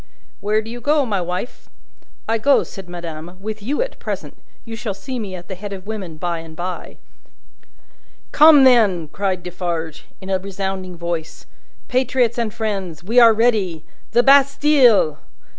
[0.39, 1.69] "Where do you go, my wife?"
[2.27, 4.35] "I go," said madame, "with you at present.
[4.65, 6.97] You shall see me at the head of women, by and bye."
[8.31, 11.45] "Come, then!" cried Defarge, in a resounding voice.
[11.87, 13.85] "Patriots and friends, we are ready!
[14.11, 15.19] The Bastille!"